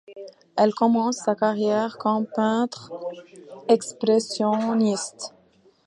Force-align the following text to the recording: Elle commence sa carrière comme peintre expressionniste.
Elle 0.57 0.73
commence 0.73 1.17
sa 1.17 1.35
carrière 1.35 1.99
comme 1.99 2.25
peintre 2.25 2.91
expressionniste. 3.67 5.35